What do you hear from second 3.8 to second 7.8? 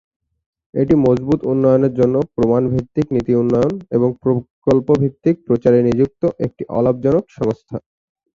এবং প্রকল্প ভিত্তিক প্রচারে নিযুক্ত একটি অলাভজনক সংস্থা।